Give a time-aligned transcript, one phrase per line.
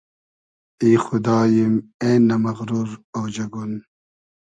[0.81, 3.71] ای خوداییم اېنۂ مئغرور اۉجئگون